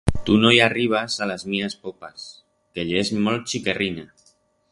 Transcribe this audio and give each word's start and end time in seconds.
Tu 0.27 0.35
no 0.43 0.51
i 0.53 0.61
arribas 0.67 1.17
a 1.25 1.27
las 1.31 1.43
mías 1.51 1.75
popas, 1.83 2.25
que 2.77 2.87
yes 2.95 3.11
molt 3.27 3.47
chiquerrina. 3.53 4.09